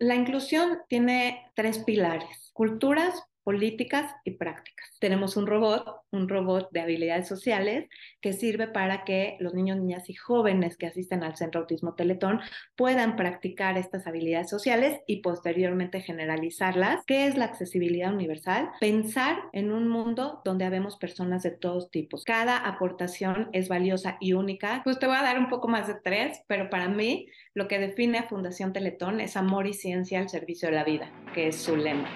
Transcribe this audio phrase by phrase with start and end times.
[0.00, 4.96] La inclusión tiene tres pilares, culturas, políticas y prácticas.
[5.00, 7.88] Tenemos un robot, un robot de habilidades sociales
[8.20, 12.38] que sirve para que los niños, niñas y jóvenes que asisten al Centro Autismo Teletón
[12.76, 17.02] puedan practicar estas habilidades sociales y posteriormente generalizarlas.
[17.08, 18.70] ¿Qué es la accesibilidad universal?
[18.78, 22.22] Pensar en un mundo donde habemos personas de todos tipos.
[22.22, 24.82] Cada aportación es valiosa y única.
[24.84, 27.80] Pues te voy a dar un poco más de tres, pero para mí lo que
[27.80, 31.56] define a Fundación Teletón es amor y ciencia al servicio de la vida, que es
[31.56, 32.08] su lema.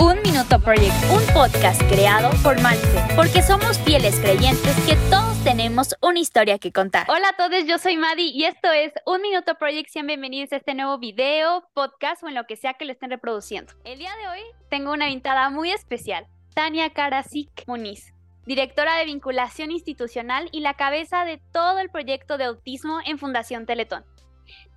[0.00, 5.94] Un Minuto Project, un podcast creado por Malfe, porque somos fieles creyentes que todos tenemos
[6.00, 7.06] una historia que contar.
[7.10, 9.90] Hola a todos, yo soy Maddie y esto es Un Minuto Project.
[9.90, 13.10] Sean bienvenidos a este nuevo video, podcast o en lo que sea que lo estén
[13.10, 13.74] reproduciendo.
[13.84, 14.40] El día de hoy
[14.70, 18.14] tengo una invitada muy especial, Tania Karasik Muniz
[18.46, 23.64] directora de vinculación institucional y la cabeza de todo el proyecto de autismo en Fundación
[23.64, 24.04] Teletón.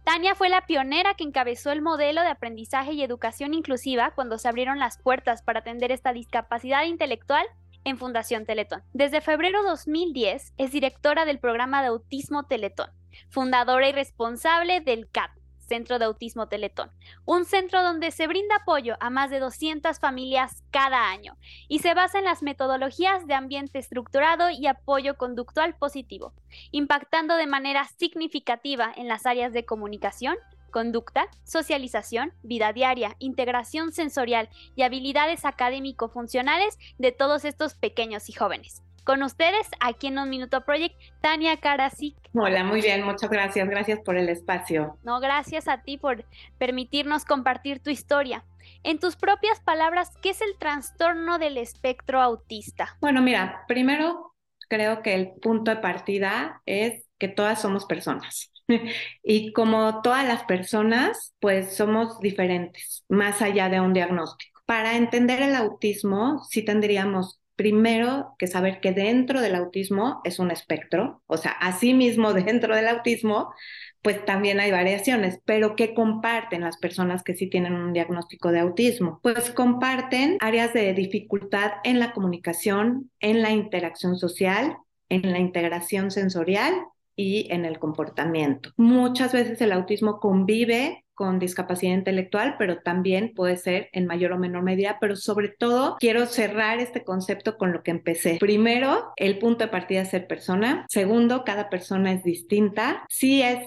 [0.04, 4.50] Tania fue la pionera que encabezó el modelo de aprendizaje y educación inclusiva cuando se
[4.50, 7.46] abrieron las puertas para atender esta discapacidad intelectual
[7.86, 8.84] en Fundación Teletón.
[8.94, 12.90] Desde febrero 2010 es directora del programa de autismo Teletón,
[13.30, 15.32] fundadora y responsable del CAP,
[15.64, 16.92] Centro de Autismo Teletón,
[17.26, 21.94] un centro donde se brinda apoyo a más de 200 familias cada año y se
[21.94, 26.34] basa en las metodologías de ambiente estructurado y apoyo conductual positivo,
[26.72, 30.36] impactando de manera significativa en las áreas de comunicación,
[30.74, 38.83] conducta, socialización, vida diaria, integración sensorial y habilidades académico-funcionales de todos estos pequeños y jóvenes.
[39.04, 42.16] Con ustedes, aquí en Un Minuto Project, Tania Karasik.
[42.34, 43.68] Hola, muy bien, muchas gracias.
[43.68, 44.98] Gracias por el espacio.
[45.04, 46.24] No, gracias a ti por
[46.58, 48.46] permitirnos compartir tu historia.
[48.82, 52.98] En tus propias palabras, ¿qué es el trastorno del espectro autista?
[53.02, 54.34] Bueno, mira, primero
[54.70, 58.52] creo que el punto de partida es que todas somos personas.
[59.24, 64.62] Y como todas las personas, pues somos diferentes, más allá de un diagnóstico.
[64.66, 70.52] Para entender el autismo, sí tendríamos primero que saber que dentro del autismo es un
[70.52, 73.54] espectro, o sea, asimismo dentro del autismo,
[74.02, 78.60] pues también hay variaciones, pero ¿qué comparten las personas que sí tienen un diagnóstico de
[78.60, 79.20] autismo?
[79.24, 84.78] Pues comparten áreas de dificultad en la comunicación, en la interacción social,
[85.08, 86.74] en la integración sensorial
[87.16, 88.72] y en el comportamiento.
[88.76, 94.40] Muchas veces el autismo convive con discapacidad intelectual, pero también puede ser en mayor o
[94.40, 98.38] menor medida, pero sobre todo quiero cerrar este concepto con lo que empecé.
[98.40, 100.86] Primero, el punto de partida es ser persona.
[100.90, 103.06] Segundo, cada persona es distinta.
[103.10, 103.60] Sí es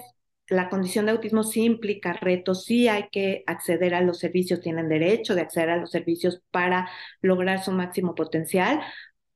[0.49, 4.87] la condición de autismo sí implica retos, sí hay que acceder a los servicios, tienen
[4.87, 6.89] derecho de acceder a los servicios para
[7.21, 8.79] lograr su máximo potencial,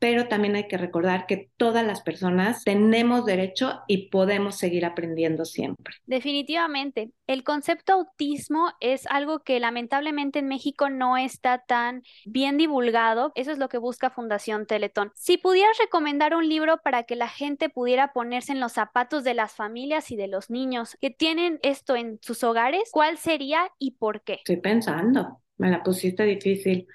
[0.01, 5.45] pero también hay que recordar que todas las personas tenemos derecho y podemos seguir aprendiendo
[5.45, 5.93] siempre.
[6.07, 13.31] Definitivamente, el concepto autismo es algo que lamentablemente en México no está tan bien divulgado.
[13.35, 15.11] Eso es lo que busca Fundación Teletón.
[15.13, 19.35] Si pudieras recomendar un libro para que la gente pudiera ponerse en los zapatos de
[19.35, 23.91] las familias y de los niños que tienen esto en sus hogares, ¿cuál sería y
[23.91, 24.37] por qué?
[24.37, 26.87] Estoy pensando, me la pusiste difícil.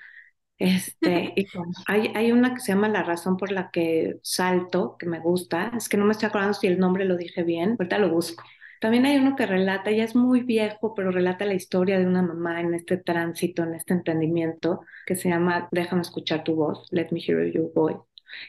[0.59, 1.47] Este, y
[1.87, 5.72] hay, hay una que se llama La razón por la que salto, que me gusta.
[5.77, 7.77] Es que no me estoy acordando si el nombre lo dije bien.
[7.78, 8.43] Ahorita lo busco.
[8.81, 12.22] También hay uno que relata, ya es muy viejo, pero relata la historia de una
[12.22, 17.09] mamá en este tránsito, en este entendimiento, que se llama Déjame escuchar tu voz, Let
[17.11, 17.99] me hear your voice.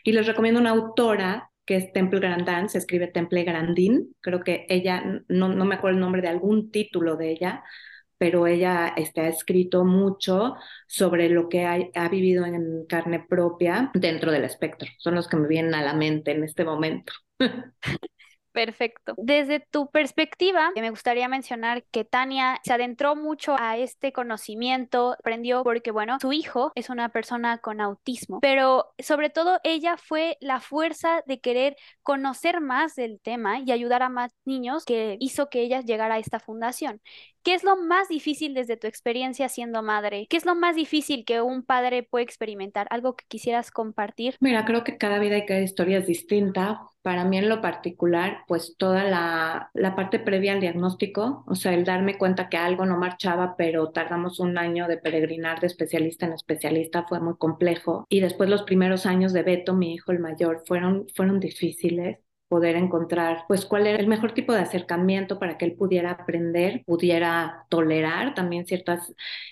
[0.03, 4.65] Y les recomiendo una autora que es Temple Grandin, se escribe Temple Grandin, creo que
[4.69, 7.63] ella, no, no me acuerdo el nombre de algún título de ella,
[8.17, 10.55] pero ella este, ha escrito mucho
[10.87, 14.89] sobre lo que ha, vivido en carne propia dentro del espectro.
[14.97, 17.13] Son los que me vienen a la mente en este momento.
[18.57, 19.13] Perfecto.
[19.17, 25.63] Desde tu perspectiva, me gustaría mencionar que Tania se adentró mucho a este conocimiento, aprendió
[25.63, 30.59] porque, bueno, su hijo es una persona con autismo, pero sobre todo ella fue la
[30.59, 35.61] fuerza de querer conocer más del tema y ayudar a más niños que hizo que
[35.61, 36.99] ella llegara a esta fundación.
[37.47, 40.27] ¿Qué es lo más difícil desde tu experiencia siendo madre?
[40.29, 42.87] ¿Qué es lo más difícil que un padre puede experimentar?
[42.89, 44.35] ¿Algo que quisieras compartir?
[44.41, 46.81] Mira, creo que cada vida y cada historia es distinta.
[47.03, 51.73] Para mí en lo particular, pues toda la, la parte previa al diagnóstico, o sea,
[51.73, 56.25] el darme cuenta que algo no marchaba, pero tardamos un año de peregrinar de especialista
[56.25, 58.05] en especialista, fue muy complejo.
[58.09, 62.75] Y después los primeros años de Beto, mi hijo el mayor, fueron, fueron difíciles poder
[62.75, 67.65] encontrar pues cuál era el mejor tipo de acercamiento para que él pudiera aprender, pudiera
[67.69, 68.99] tolerar también ciertos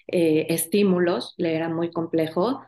[0.07, 2.63] eh, estímulos, le era muy complejo.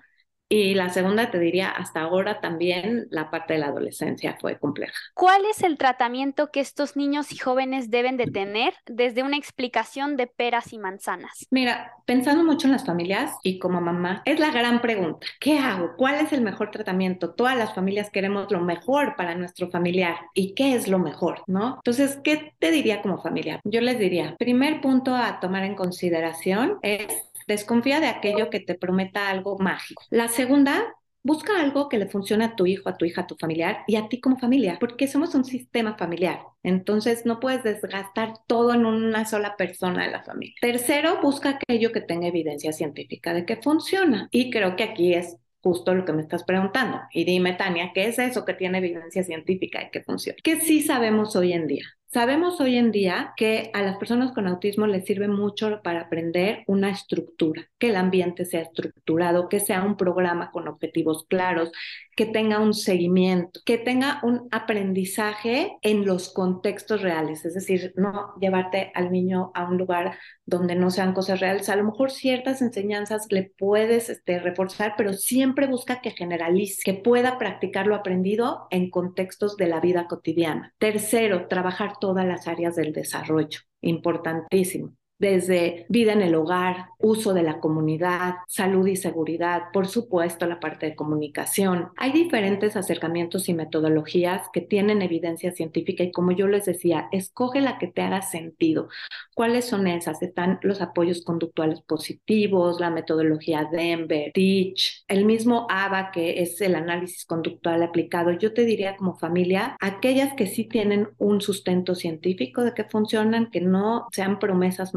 [0.50, 4.94] Y la segunda, te diría, hasta ahora también la parte de la adolescencia fue compleja.
[5.14, 10.16] ¿Cuál es el tratamiento que estos niños y jóvenes deben de tener desde una explicación
[10.16, 11.48] de peras y manzanas?
[11.52, 15.28] Mira, pensando mucho en las familias y como mamá, es la gran pregunta.
[15.40, 15.96] ¿Qué hago?
[15.98, 17.34] ¿Cuál es el mejor tratamiento?
[17.34, 20.16] Todas las familias queremos lo mejor para nuestro familiar.
[20.34, 21.44] ¿Y qué es lo mejor?
[21.48, 21.76] ¿No?
[21.76, 23.60] Entonces, ¿qué te diría como familia?
[23.66, 27.08] Yo les diría, primer punto a tomar en consideración es
[27.48, 30.04] Desconfía de aquello que te prometa algo mágico.
[30.10, 33.36] La segunda, busca algo que le funcione a tu hijo, a tu hija, a tu
[33.36, 36.40] familiar y a ti como familia, porque somos un sistema familiar.
[36.64, 40.56] Entonces no puedes desgastar todo en una sola persona de la familia.
[40.62, 44.30] Tercero, busca aquello que tenga evidencia científica de que funciona.
[44.32, 47.02] Y creo que aquí es justo lo que me estás preguntando.
[47.12, 50.38] Y dime, Tania, ¿qué es eso que tiene evidencia científica de que funciona?
[50.42, 51.97] ¿Qué sí sabemos hoy en día?
[52.10, 56.64] Sabemos hoy en día que a las personas con autismo les sirve mucho para aprender
[56.66, 61.70] una estructura, que el ambiente sea estructurado, que sea un programa con objetivos claros,
[62.16, 68.34] que tenga un seguimiento, que tenga un aprendizaje en los contextos reales, es decir, no
[68.40, 71.68] llevarte al niño a un lugar donde no sean cosas reales.
[71.68, 76.94] A lo mejor ciertas enseñanzas le puedes este, reforzar, pero siempre busca que generalice, que
[76.94, 80.74] pueda practicar lo aprendido en contextos de la vida cotidiana.
[80.80, 87.44] Tercero, trabajar todas las áreas del desarrollo, importantísimo desde vida en el hogar, uso de
[87.44, 91.90] la comunidad, salud y seguridad, por supuesto la parte de comunicación.
[91.98, 97.62] Hay diferentes acercamientos y metodologías que tienen evidencia científica y como yo les decía, escoge
[97.62, 98.90] la que te haga sentido.
[99.36, 100.22] ¿Cuáles son esas?
[100.22, 106.76] Están los apoyos conductuales positivos, la metodología Denver, Teach, el mismo ABA que es el
[106.76, 108.32] análisis conductual aplicado.
[108.32, 113.52] Yo te diría como familia, aquellas que sí tienen un sustento científico de que funcionan,
[113.52, 114.94] que no sean promesas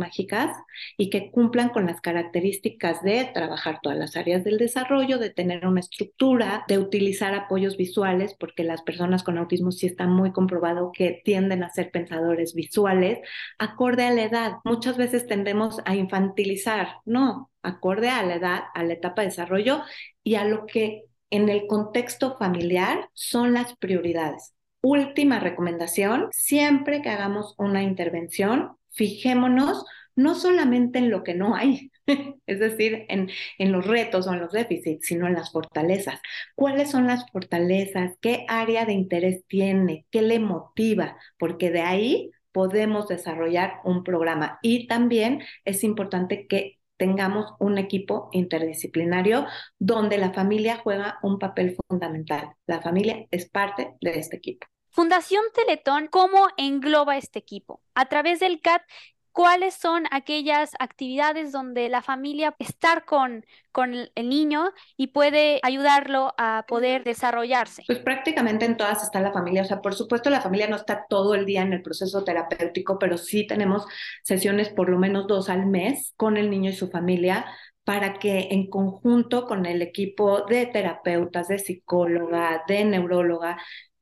[0.97, 5.67] y que cumplan con las características de trabajar todas las áreas del desarrollo, de tener
[5.67, 10.93] una estructura, de utilizar apoyos visuales, porque las personas con autismo sí está muy comprobado
[10.93, 13.19] que tienden a ser pensadores visuales,
[13.59, 14.53] acorde a la edad.
[14.65, 19.83] Muchas veces tendemos a infantilizar, no, acorde a la edad, a la etapa de desarrollo
[20.23, 24.55] y a lo que en el contexto familiar son las prioridades.
[24.83, 29.85] Última recomendación, siempre que hagamos una intervención, fijémonos
[30.17, 31.91] no solamente en lo que no hay,
[32.47, 36.21] es decir, en, en, los retos o en los déficits, sino en las fortalezas.
[36.55, 38.17] ¿Cuáles son las fortalezas?
[38.21, 40.07] ¿Qué área de interés tiene?
[40.11, 41.17] ¿Qué le motiva?
[41.39, 44.59] Porque de ahí podemos desarrollar un programa.
[44.63, 49.47] Y también es importante que tengamos un equipo interdisciplinario
[49.79, 52.53] donde la familia juega un papel fundamental.
[52.67, 54.67] La familia es parte de este equipo.
[54.91, 57.81] Fundación Teletón, ¿cómo engloba este equipo?
[57.95, 58.83] A través del CAT,
[59.33, 66.35] cuáles son aquellas actividades donde la familia estar con, con el niño y puede ayudarlo
[66.39, 67.85] a poder desarrollarse.
[67.87, 71.07] Pues prácticamente en todas está la familia, o sea, por supuesto la familia no está
[71.09, 73.87] todo el día en el proceso terapéutico, pero sí tenemos
[74.23, 77.47] sesiones por lo menos dos al mes con el niño y su familia
[77.85, 83.59] para que en conjunto con el equipo de terapeutas, de psicóloga, de neuróloga,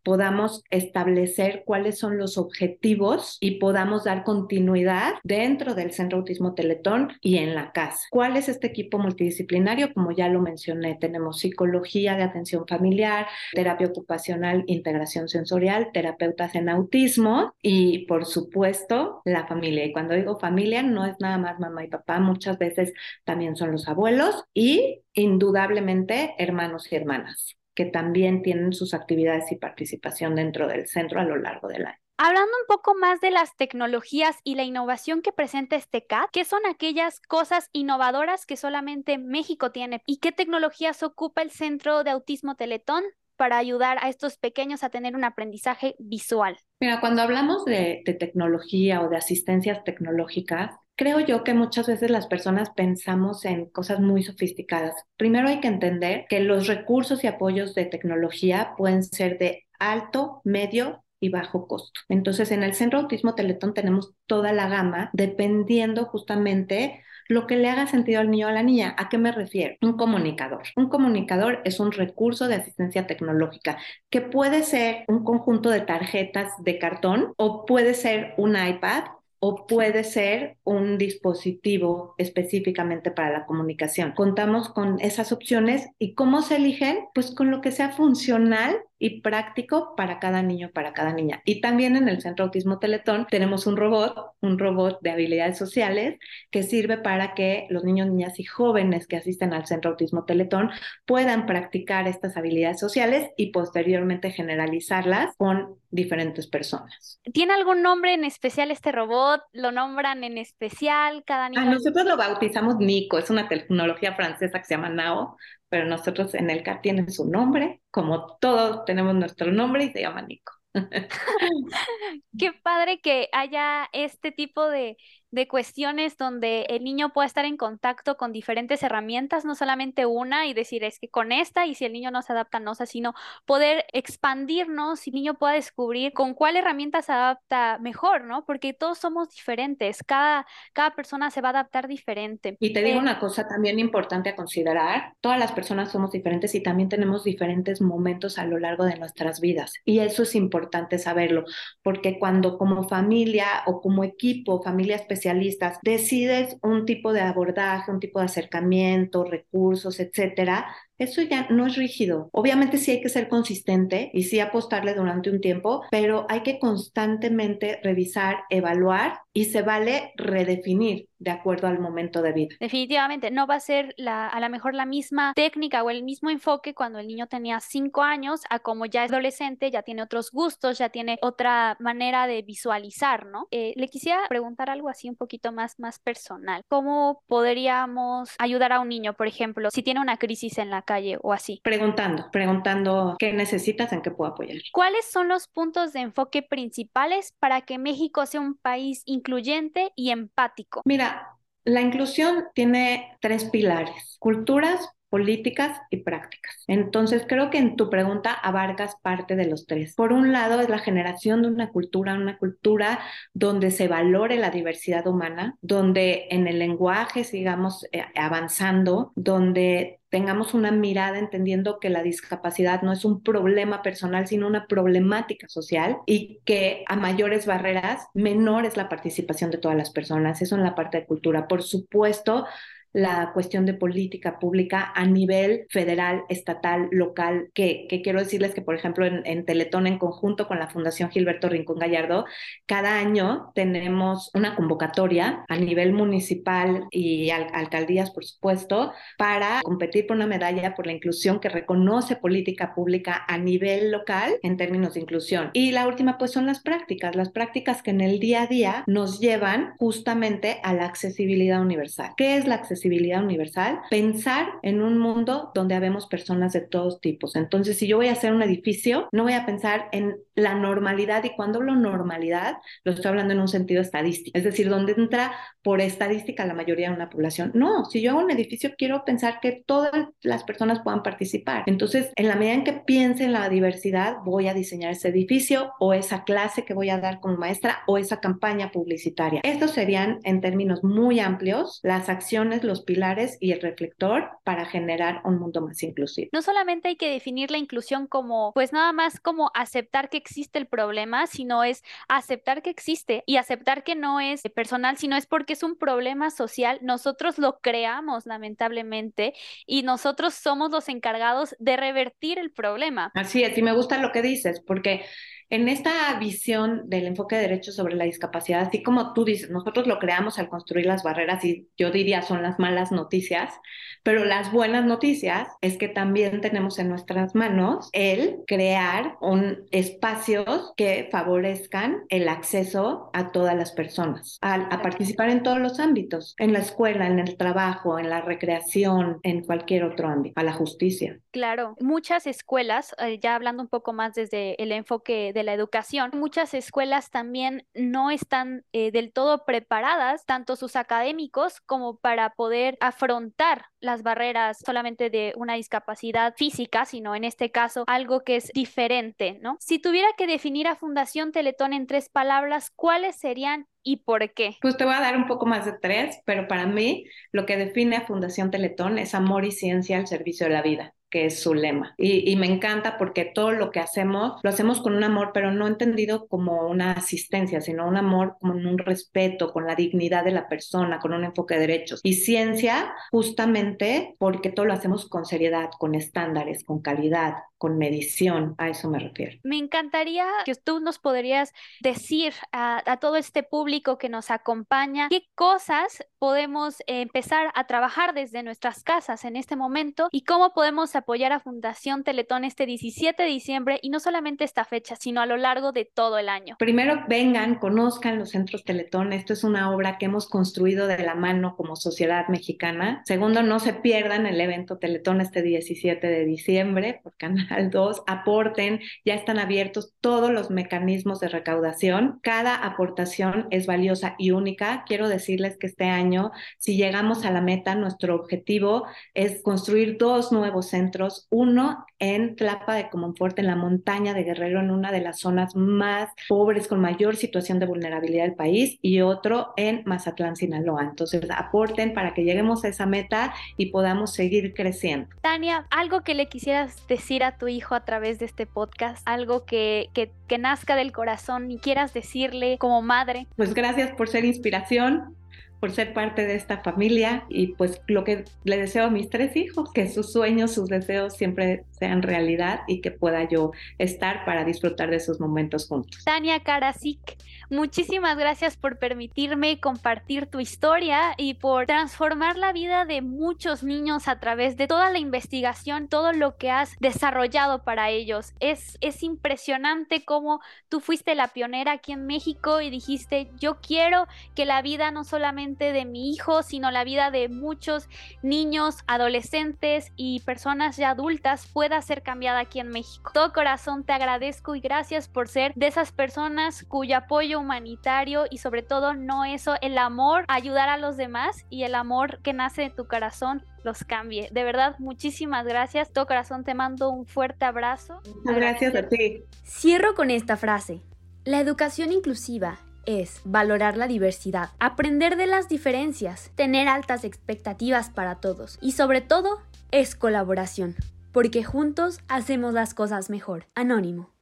[0.09, 7.13] podamos establecer cuáles son los objetivos y podamos dar continuidad dentro del Centro Autismo Teletón
[7.21, 8.07] y en la casa.
[8.09, 9.93] ¿Cuál es este equipo multidisciplinario?
[9.93, 16.71] Como ya lo mencioné, tenemos psicología de atención familiar, terapia ocupacional, integración sensorial, terapeutas en
[16.71, 19.85] autismo y por supuesto la familia.
[19.85, 22.95] Y cuando digo familia no es nada más mamá y papá, muchas veces
[23.25, 29.57] también son los abuelos y indudablemente hermanos y hermanas que también tienen sus actividades y
[29.57, 31.99] participación dentro del centro a lo largo del año.
[32.17, 36.45] Hablando un poco más de las tecnologías y la innovación que presenta este CAT, ¿qué
[36.45, 40.03] son aquellas cosas innovadoras que solamente México tiene?
[40.07, 43.05] ¿Y qué tecnologías ocupa el Centro de Autismo Teletón
[43.37, 46.59] para ayudar a estos pequeños a tener un aprendizaje visual?
[46.81, 52.11] Mira, cuando hablamos de, de tecnología o de asistencias tecnológicas, Creo yo que muchas veces
[52.11, 54.97] las personas pensamos en cosas muy sofisticadas.
[55.17, 60.41] Primero hay que entender que los recursos y apoyos de tecnología pueden ser de alto,
[60.43, 62.01] medio y bajo costo.
[62.09, 67.69] Entonces, en el Centro Autismo Teletón tenemos toda la gama dependiendo justamente lo que le
[67.69, 68.95] haga sentido al niño o a la niña.
[68.99, 69.77] ¿A qué me refiero?
[69.83, 70.63] Un comunicador.
[70.77, 73.79] Un comunicador es un recurso de asistencia tecnológica
[74.11, 79.05] que puede ser un conjunto de tarjetas de cartón o puede ser un iPad
[79.41, 84.13] o puede ser un dispositivo específicamente para la comunicación.
[84.13, 89.21] Contamos con esas opciones y cómo se eligen, pues con lo que sea funcional y
[89.21, 91.43] práctico para cada niño, para cada niña.
[91.45, 96.19] Y también en el Centro Autismo Teletón tenemos un robot, un robot de habilidades sociales
[96.51, 100.71] que sirve para que los niños, niñas y jóvenes que asisten al Centro Autismo Teletón
[101.07, 107.21] puedan practicar estas habilidades sociales y posteriormente generalizarlas con diferentes personas.
[107.33, 109.41] ¿Tiene algún nombre en especial este robot?
[109.53, 111.65] ¿Lo nombran en especial cada ah, niño?
[111.65, 115.37] nosotros lo bautizamos Nico, es una tecnología francesa que se llama Nao,
[115.69, 120.01] pero nosotros en el CAR tiene su nombre, como todos tenemos nuestro nombre y se
[120.01, 120.53] llama Nico.
[122.39, 124.97] Qué padre que haya este tipo de,
[125.31, 130.47] de cuestiones donde el niño pueda estar en contacto con diferentes herramientas, no solamente una
[130.47, 132.87] y decir es que con esta y si el niño no se adapta, no sé,
[132.87, 138.45] sino poder expandirnos y el niño pueda descubrir con cuál herramienta se adapta mejor, ¿no?
[138.47, 142.57] Porque todos somos diferentes, cada, cada persona se va a adaptar diferente.
[142.61, 146.55] Y te digo eh, una cosa también importante a considerar, todas las personas somos diferentes
[146.55, 149.75] y también tenemos diferentes momentos a lo largo de nuestras vidas.
[149.85, 151.45] Y eso es importante saberlo,
[151.83, 157.91] porque cuando como familia o como equipo, familia especial, especialistas, decides un tipo de abordaje,
[157.91, 160.67] un tipo de acercamiento, recursos, etcétera,
[160.99, 162.29] eso ya no es rígido.
[162.33, 166.59] Obviamente sí hay que ser consistente y sí apostarle durante un tiempo, pero hay que
[166.59, 172.57] constantemente revisar, evaluar y se vale redefinir de acuerdo al momento de vida.
[172.61, 176.31] Definitivamente, no va a ser la, a lo mejor la misma técnica o el mismo
[176.31, 180.31] enfoque cuando el niño tenía cinco años a como ya es adolescente, ya tiene otros
[180.31, 183.49] gustos, ya tiene otra manera de visualizar, ¿no?
[183.51, 186.63] Eh, le quisiera preguntar algo así un poquito más, más personal.
[186.69, 191.19] ¿Cómo podríamos ayudar a un niño, por ejemplo, si tiene una crisis en la calle
[191.21, 191.61] o así?
[191.63, 194.57] Preguntando, preguntando qué necesitas, en qué puedo apoyar.
[194.73, 200.11] ¿Cuáles son los puntos de enfoque principales para que México sea un país incluyente y
[200.11, 200.81] empático?
[200.87, 206.65] Mira, la inclusión tiene tres pilares, culturas, políticas y prácticas.
[206.67, 209.95] Entonces, creo que en tu pregunta abarcas parte de los tres.
[209.95, 213.01] Por un lado, es la generación de una cultura, una cultura
[213.33, 220.55] donde se valore la diversidad humana, donde en el lenguaje sigamos eh, avanzando, donde tengamos
[220.55, 225.99] una mirada entendiendo que la discapacidad no es un problema personal, sino una problemática social
[226.07, 230.41] y que a mayores barreras, menor es la participación de todas las personas.
[230.41, 231.47] Eso en la parte de cultura.
[231.49, 232.47] Por supuesto,
[232.93, 238.75] la cuestión de política pública a nivel federal, estatal, local, que, quiero decirles que, por
[238.75, 242.25] ejemplo, en, Teletón, en conjunto con la Fundación Gilberto Rincón Gallardo,
[242.67, 250.17] cada año tenemos una convocatoria a nivel municipal y alcaldías, por supuesto, para competir por
[250.17, 255.01] una medalla por la inclusión que reconoce política pública a nivel local en términos de
[255.01, 255.51] inclusión.
[255.53, 258.85] Y la última, pues, son las prácticas, las prácticas que en el día a día
[258.87, 262.13] nos llevan justamente a la accesibilidad universal.
[262.17, 262.78] ¿Qué es la accesibilidad?
[262.85, 267.37] Universal, pensar en un mundo donde habemos personas de todos tipos.
[267.37, 271.25] Entonces, si yo voy a hacer un edificio, no voy a pensar en la normalidad
[271.25, 275.33] y cuando hablo normalidad, lo estoy hablando en un sentido estadístico, es decir, donde entra
[275.63, 277.51] por estadística la mayoría de una población.
[277.55, 279.93] No, si yo hago un edificio, quiero pensar que todas
[280.23, 281.65] las personas puedan participar.
[281.67, 285.73] Entonces, en la medida en que piense en la diversidad, voy a diseñar ese edificio
[285.81, 289.41] o esa clase que voy a dar como maestra o esa campaña publicitaria.
[289.45, 295.23] Estos serían, en términos muy amplios, las acciones, los pilares y el reflector para generar
[295.25, 296.29] un mundo más inclusivo.
[296.33, 300.59] No solamente hay que definir la inclusión como, pues nada más como aceptar que existe
[300.59, 305.27] el problema, sino es aceptar que existe y aceptar que no es personal, sino es
[305.27, 306.79] porque es un problema social.
[306.83, 309.35] Nosotros lo creamos lamentablemente
[309.67, 313.11] y nosotros somos los encargados de revertir el problema.
[313.15, 315.05] Así es, y me gusta lo que dices, porque
[315.51, 319.87] en esta visión del enfoque de derechos sobre la discapacidad, así como tú dices, nosotros
[319.87, 323.55] lo creamos al construir las barreras y yo diría son las malas noticias,
[324.03, 330.73] pero las buenas noticias es que también tenemos en nuestras manos el crear un espacios
[330.77, 336.35] que favorezcan el acceso a todas las personas, a, a participar en todos los ámbitos,
[336.39, 340.53] en la escuela, en el trabajo, en la recreación, en cualquier otro ámbito, a la
[340.53, 341.19] justicia.
[341.31, 346.11] Claro, muchas escuelas, eh, ya hablando un poco más desde el enfoque de la educación,
[346.15, 352.77] muchas escuelas también no están eh, del todo preparadas, tanto sus académicos como para poder
[352.81, 358.51] afrontar las barreras solamente de una discapacidad física, sino en este caso algo que es
[358.55, 359.57] diferente, ¿no?
[359.61, 364.57] Si tuviera que definir a Fundación Teletón en tres palabras, ¿cuáles serían y por qué?
[364.61, 367.57] Pues te voy a dar un poco más de tres, pero para mí lo que
[367.57, 370.95] define a Fundación Teletón es amor y ciencia al servicio de la vida.
[371.11, 371.95] Que es su lema.
[371.97, 375.51] Y, y, me encanta porque todo lo que hacemos lo hacemos con un amor, pero
[375.53, 380.33] no entendido como una asistencia, sino un amor con un respeto, con la dignidad de
[380.33, 382.01] la persona, con un enfoque de derechos.
[382.03, 388.55] Y ciencia, justamente porque todo lo hacemos con seriedad, con estándares, con calidad, con medición,
[388.57, 389.39] a eso me refiero.
[389.43, 395.09] Me encantaría que tú nos podrías decir a, a, todo este público que nos acompaña
[395.09, 400.95] qué cosas podemos empezar a trabajar desde nuestras casas en este momento y cómo podemos
[400.99, 405.27] apoyar a Fundación Teletón este 17 de diciembre y no solamente esta fecha, sino a
[405.27, 406.57] lo largo de todo el año.
[406.59, 409.13] Primero vengan, conozcan los centros Teletón.
[409.13, 413.03] Esto es una obra que hemos construido de la mano como sociedad mexicana.
[413.05, 418.03] Segundo, no se pierdan el evento Teletón este 17 de diciembre por Canal 2.
[418.07, 422.21] Aporten, ya están abiertos todos los mecanismos de recaudación.
[422.23, 424.85] Cada aportación es valiosa y única.
[424.87, 430.33] Quiero decirles que este año, si llegamos a la meta, nuestro objetivo es construir dos
[430.33, 430.88] nuevos centros,
[431.31, 435.57] uno en Tlapa de Comonfort, en la montaña de Guerrero, en una de las zonas
[435.57, 440.85] más pobres, con mayor situación de vulnerabilidad del país, y otro en Mazatlán, Sinaloa.
[440.85, 445.09] Entonces, aporten para que lleguemos a esa meta y podamos seguir creciendo.
[445.21, 449.45] Tania, algo que le quisieras decir a tu hijo a través de este podcast, algo
[449.45, 453.27] que, que, que nazca del corazón y quieras decirle como madre.
[453.37, 455.17] Pues gracias por ser inspiración,
[455.61, 459.37] por ser parte de esta familia y pues lo que le deseo a mis tres
[459.37, 464.45] hijos, que sus sueños, sus deseos siempre sean realidad y que pueda yo estar para
[464.45, 466.05] disfrutar de esos momentos juntos.
[466.05, 467.17] Tania Karasik,
[467.51, 474.09] muchísimas gracias por permitirme compartir tu historia y por transformar la vida de muchos niños
[474.09, 478.35] a través de toda la investigación, todo lo que has desarrollado para ellos.
[478.41, 484.07] Es, es impresionante cómo tú fuiste la pionera aquí en México y dijiste, yo quiero
[484.35, 487.89] que la vida no solamente de mi hijo, sino la vida de muchos
[488.23, 493.11] niños, adolescentes y personas ya adultas pueda ser cambiada aquí en México.
[493.15, 498.39] Todo corazón te agradezco y gracias por ser de esas personas cuyo apoyo humanitario y
[498.39, 502.63] sobre todo no eso, el amor, ayudar a los demás y el amor que nace
[502.63, 504.29] de tu corazón los cambie.
[504.33, 505.93] De verdad, muchísimas gracias.
[505.93, 508.01] Todo corazón te mando un fuerte abrazo.
[508.25, 509.25] Gracias a ti.
[509.45, 510.83] Cierro con esta frase.
[511.25, 518.15] La educación inclusiva es valorar la diversidad, aprender de las diferencias, tener altas expectativas para
[518.15, 520.75] todos y sobre todo es colaboración,
[521.13, 523.47] porque juntos hacemos las cosas mejor.
[523.55, 524.18] Anónimo.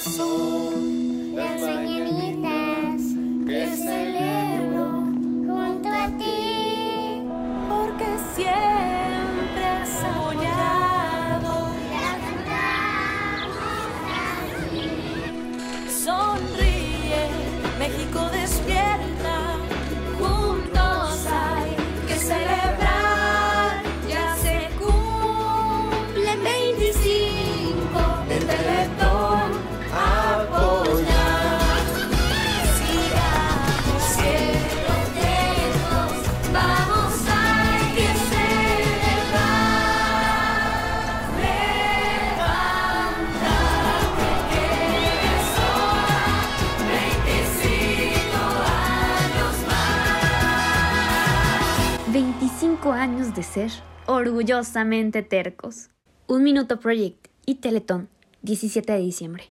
[0.00, 3.02] Son las mañanitas
[3.46, 4.29] que celebro
[54.20, 55.88] orgullosamente tercos.
[56.26, 58.08] Un Minuto Project y Teletón,
[58.42, 59.48] 17 de diciembre.